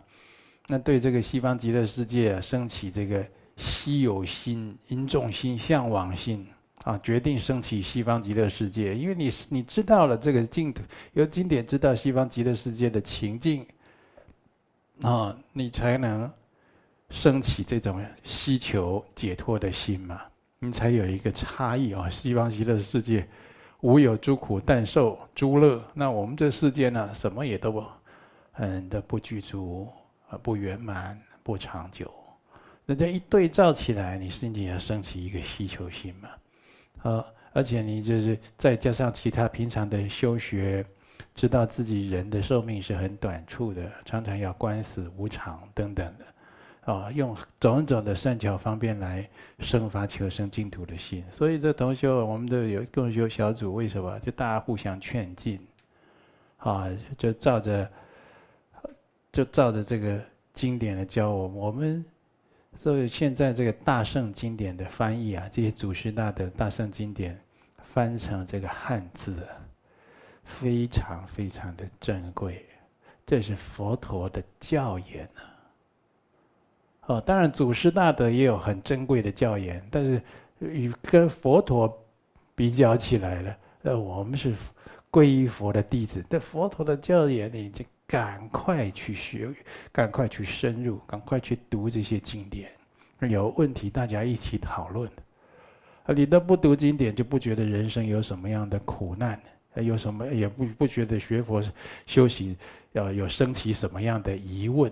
[0.67, 6.47] 那对这个西方极乐世界升起这个希有心、因重心、向往心。
[6.83, 10.81] 啊，决定升起西方极乐世界，因为你你知道了这个净土，
[11.13, 13.65] 由经典知道西方极乐世界的情境，
[15.01, 16.31] 啊，你才能
[17.09, 20.21] 升起这种希求解脱的心嘛，
[20.59, 22.09] 你才有一个差异啊。
[22.09, 23.27] 西方极乐世界
[23.81, 25.83] 无有诸苦，但受诸乐。
[25.93, 27.83] 那我们这世界呢，什么也都不，
[28.57, 29.87] 嗯，都不具足
[30.29, 32.11] 啊，不圆满，不长久。
[32.85, 36.29] 那这一对照起来，你心里要升起一个需求心嘛。
[37.03, 40.85] 呃，而且你就是再加上其他平常的修学，
[41.35, 51.23] 知道自己人的寿命是很短促的，常常要观死无常等等的，啊，用种种的善巧方便来生发求生净土的心。
[51.29, 54.17] 所以这同修，我们的有共修小组，为什么？
[54.19, 55.59] 就大家互相劝进，
[56.57, 57.87] 啊，就照着，
[59.37, 60.19] 就照着这个
[60.51, 61.57] 经典来教我们。
[61.59, 62.03] 我们。
[62.75, 67.39] 所以现在这个大圣经典的翻译啊，这些祖师大德大圣经典
[67.83, 69.35] 翻成这个汉字，
[70.43, 72.65] 非常非常的珍贵，
[73.27, 75.41] 这是佛陀的教言啊。
[77.05, 80.19] 哦，当然祖师大德也有很珍贵的教言，但是
[80.57, 81.95] 与跟佛陀
[82.55, 84.55] 比较起来了，呃，我们是
[85.11, 87.85] 皈依佛的弟子，在佛陀的教言已经。
[88.07, 89.53] 赶快去学，
[89.91, 92.71] 赶快去深入，赶快去读这些经典。
[93.29, 95.11] 有问题大家一起讨论。
[96.05, 99.37] 啊，你都不读经典，就不觉得人生有什么样的苦难，
[99.75, 101.61] 有什么也不不觉得学佛
[102.05, 102.55] 修行
[102.93, 104.89] 要有升起什么样的疑问，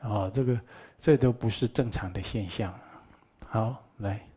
[0.00, 0.60] 啊，这个
[0.98, 2.76] 这都不是正常的现象。
[3.46, 4.27] 好，来。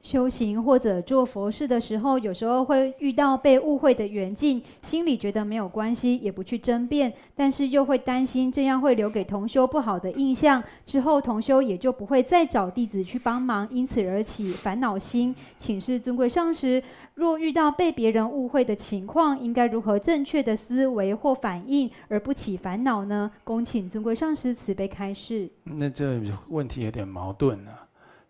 [0.00, 15.34] 修行或者做佛事的时候，有时候会遇到被误会的缘境，心里觉得没有关系，也不去争辩，但是又会担心这样会留给同修不好的印象，之后同修也就不会再找弟子去帮忙，因此而起烦恼心。
[15.58, 16.82] 请示尊贵上师，
[17.14, 23.30] 若遇到被别人误会的情况，应该如何正确的思维或反应，而不起烦恼呢？
[23.44, 25.50] 恭请尊贵上师慈悲开示。
[25.64, 27.70] 那这问题有点矛盾呢、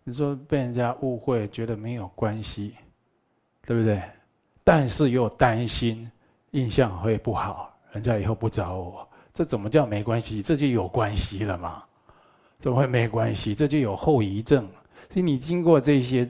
[0.09, 2.73] 你说被人家误会，觉得没有关系，
[3.63, 4.01] 对不对？
[4.63, 6.09] 但是又担心
[6.49, 10.41] 印象会不好，人家以后不找我，这怎么叫没关系？
[10.41, 11.83] 这就有关系了嘛？
[12.57, 13.53] 怎么会没关系？
[13.53, 14.67] 这就有后遗症。
[15.11, 16.27] 所以你经过这些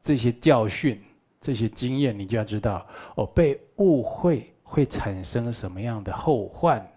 [0.00, 1.02] 这些教训、
[1.40, 6.88] 这些经验，你就要知道哦，被误会会产生什么样的后患。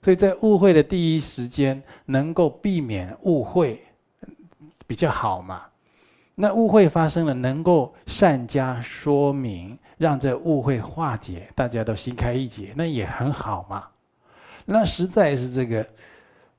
[0.00, 3.82] 所以在误会的第一时间，能够避免误会。
[4.86, 5.62] 比较好嘛，
[6.34, 13.86] 那误会发生了，能够善加说明，让这误会化解，大家都心开意解，那也很好嘛。
[14.64, 15.86] 那实在是这个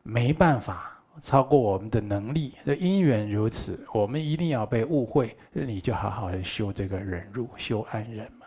[0.04, 8.46] 没办法，超过我们的能力，这因缘如此，我们一定要被误会，那你就好好的修这个忍辱，修安忍嘛。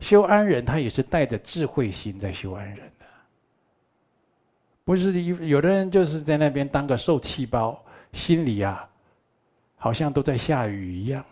[0.00, 3.06] 修安忍，他也是带着智慧心在修安忍的，
[4.84, 8.88] 不是有有的人就是在那边当个受气包，心里啊。
[9.78, 11.24] 好像都在下雨一样，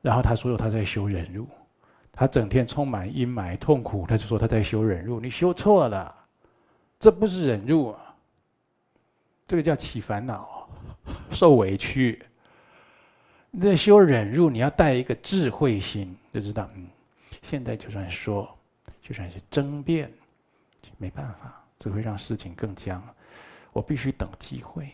[0.00, 1.46] 然后他说他在修忍辱，
[2.10, 6.14] 他整天充满阴霾痛苦，他就说他在修忍辱，你修错了，
[6.98, 7.94] 这不是忍辱，
[9.46, 10.68] 这个叫起烦恼，
[11.30, 12.20] 受委屈。
[13.50, 16.86] 你在修忍辱，你要带一个智慧心，就知道，嗯，
[17.42, 18.48] 现在就算说，
[19.02, 20.12] 就算是争辩，
[20.98, 23.02] 没办法，只会让事情更僵，
[23.72, 24.90] 我必须等机会。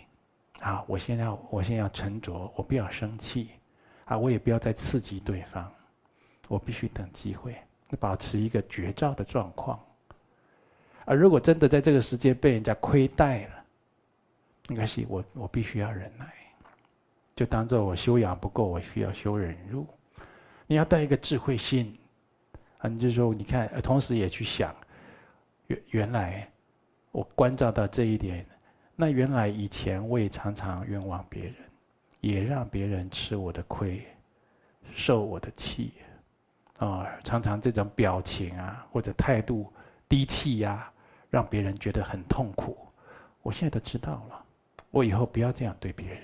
[0.65, 0.83] 啊！
[0.89, 3.51] 我现在，我现在要沉着，我不要生气，
[4.07, 5.71] 啊，我也不要再刺激对方，
[6.49, 7.55] 我必须等机会，
[8.01, 9.79] 保持一个觉照的状况。
[11.05, 13.65] 而如果真的在这个时间被人家亏待了，
[14.71, 16.33] 应该是我，我必须要忍耐，
[17.37, 19.87] 就当做我修养不够，我需要修忍辱。
[20.67, 21.95] 你要带一个智慧心，
[22.79, 24.75] 啊，你就说，你看，同时也去想，
[25.67, 26.51] 原原来
[27.13, 28.47] 我关照到这一点。
[28.97, 31.55] 那原来以前我也常常冤枉别人，
[32.21, 34.05] 也让别人吃我的亏，
[34.95, 35.93] 受我的气，
[36.79, 39.73] 啊，常常这种表情啊或者态度
[40.09, 40.89] 低气压，
[41.29, 42.79] 让别人觉得很痛苦。
[43.43, 44.45] 我现在都知道了，
[44.91, 46.23] 我以后不要这样对别人。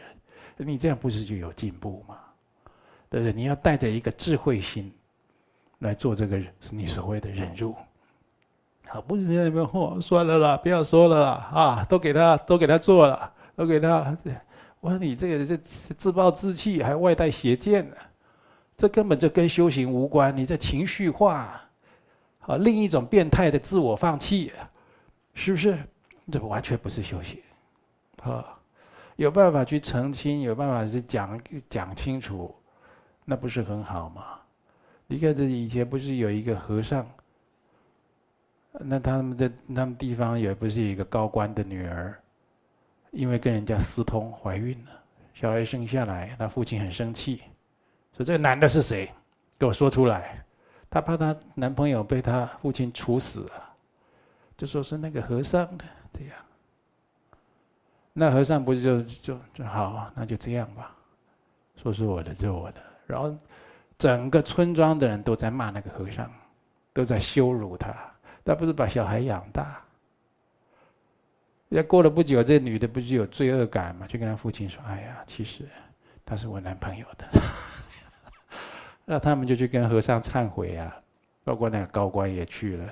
[0.56, 2.18] 你这样不是就有进步吗？
[3.08, 3.32] 对不对？
[3.32, 4.92] 你要带着一个智慧心，
[5.78, 6.40] 来做这个
[6.70, 7.74] 你所谓的忍辱。
[8.92, 14.16] 啊，不是在那边嚯，算了啦，不要说了啦，啊，都给他，都给他做了，都给他。
[14.80, 17.96] 我说你这个这自暴自弃，还外带邪见呢，
[18.76, 20.36] 这根本就跟修行无关。
[20.36, 21.60] 你这情绪化，
[22.40, 24.52] 啊，另一种变态的自我放弃，
[25.34, 25.78] 是不是？
[26.32, 27.38] 这完全不是修行，
[28.22, 28.44] 啊，
[29.16, 32.54] 有办法去澄清，有办法去讲讲清楚，
[33.24, 34.22] 那不是很好吗？
[35.06, 37.06] 你看这以前不是有一个和尚？
[38.72, 42.16] 那他们的他们地方也不是一个高官的女儿，
[43.10, 44.90] 因为跟人家私通怀孕了，
[45.34, 47.42] 小孩生下来，他父亲很生气，
[48.16, 49.10] 说这个男的是谁？
[49.58, 50.42] 给我说出来。
[50.88, 53.74] 她怕她男朋友被她父亲处死了，
[54.56, 56.34] 就说是那个和尚的这样。
[58.12, 60.92] 那和尚不是就就就好，那就这样吧，
[61.76, 62.80] 说是我的就我的。
[63.06, 63.36] 然后
[63.98, 66.28] 整个村庄的人都在骂那个和尚，
[66.92, 67.94] 都在羞辱他。
[68.44, 69.80] 他不是把小孩养大，
[71.68, 74.06] 也过了不久，这女的不是有罪恶感嘛？
[74.06, 75.68] 就跟他父亲说：“哎呀，其实
[76.24, 77.28] 他是我男朋友的。
[79.04, 80.96] ”那他们就去跟和尚忏悔啊，
[81.44, 82.84] 包括那个高官也去了。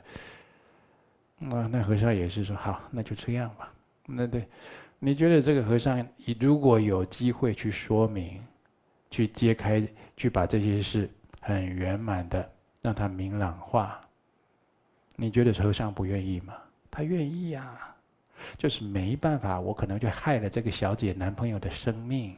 [1.51, 3.73] 啊，那和尚也是说：“好，那就这样吧。”
[4.07, 4.47] 那对，
[4.99, 6.07] 你觉得这个和尚，
[6.41, 8.43] 如果有机会去说明、
[9.11, 9.87] 去揭开、
[10.17, 14.01] 去把这些事很圆满的让他明朗化？
[15.21, 16.55] 你觉得和尚不愿意吗？
[16.89, 17.77] 他愿意呀，
[18.57, 22.37] 就是没办法，我可能就害了这个小姐男朋友的生命，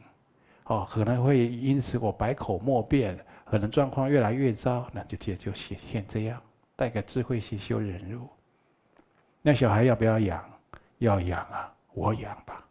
[0.63, 3.15] 哦，可能会因此我百口莫辩，
[3.45, 6.41] 可能状况越来越糟，那就就就先先这样，
[6.75, 8.27] 带个智慧去修忍辱。
[9.43, 10.43] 那小孩要不要养？
[10.97, 12.65] 要养啊，我养吧，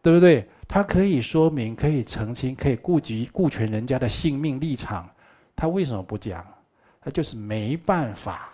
[0.00, 0.48] 对不对？
[0.66, 5.08] 他可以说明，可以澄清，可以顾及顾全人家的性命立场，
[5.54, 6.44] 他为什么不讲？
[7.06, 8.50] 他就是没办法，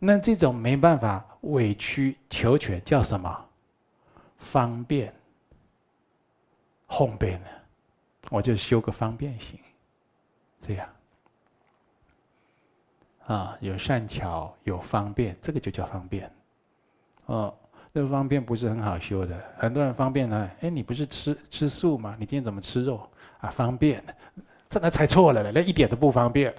[0.00, 3.48] 那这种没办法委曲求全叫什么？
[4.40, 5.14] 方便，
[6.88, 7.46] 方便呢？
[8.28, 9.56] 我就修个方便行，
[10.60, 10.88] 这样
[13.26, 16.28] 啊，有善巧，有方便，这个就叫方便。
[17.26, 17.54] 哦，
[17.94, 20.50] 这个方便不是很好修的，很多人方便呢。
[20.60, 22.16] 哎，你不是吃吃素吗？
[22.18, 23.48] 你今天怎么吃肉啊？
[23.48, 24.04] 方便，
[24.68, 26.52] 这那猜错了了，那一点都不方便。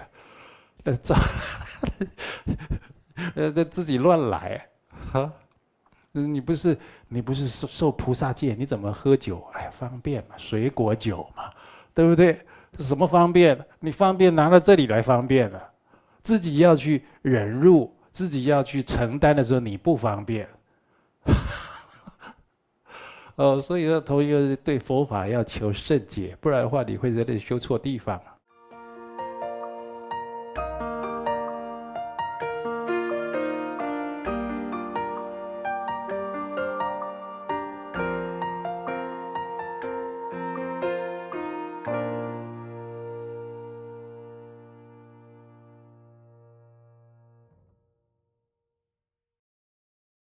[1.02, 1.14] 这，
[3.34, 4.68] 呃，这自己乱来，
[5.12, 5.30] 哈，
[6.12, 6.78] 你不是
[7.08, 9.44] 你不是受受菩萨戒，你怎么喝酒？
[9.54, 11.50] 哎，方便嘛，水果酒嘛，
[11.92, 12.40] 对不对？
[12.78, 13.58] 什么方便？
[13.80, 15.70] 你方便拿到这里来方便了，
[16.22, 20.48] 自己要去忍辱，自己要去承担的时候，你不方便。
[23.36, 28.20] 哦，所以说，头一个对佛法要求甚解，不然的话，你会在这里修错地方。